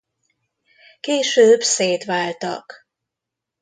[0.99, 2.87] Később szétváltak.